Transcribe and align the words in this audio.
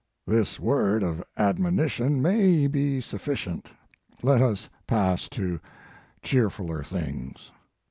This 0.25 0.59
word 0.59 1.03
of 1.03 1.23
admonition 1.37 2.23
may 2.23 2.65
be 2.65 3.01
sufficient; 3.01 3.71
let 4.23 4.41
us 4.41 4.67
pass 4.87 5.29
to 5.29 5.59
cheerfuller 6.23 6.83
things. 6.83 7.51